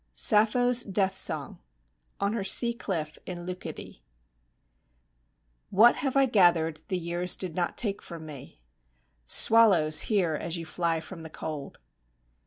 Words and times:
SAPPHO'S 0.15 0.81
DEATH 0.81 1.15
SONG 1.15 1.59
(On 2.19 2.33
her 2.33 2.43
sea 2.43 2.73
cliff 2.73 3.19
in 3.27 3.45
Leucady) 3.45 4.01
What 5.69 5.97
have 5.97 6.17
I 6.17 6.25
gathered 6.25 6.79
the 6.87 6.97
years 6.97 7.35
did 7.35 7.53
not 7.53 7.77
take 7.77 8.01
from 8.01 8.25
me? 8.25 8.61
(Swallows, 9.27 9.99
hear, 10.09 10.33
as 10.33 10.57
you 10.57 10.65
fly 10.65 11.01
from 11.01 11.21
the 11.21 11.29
cold!) 11.29 11.77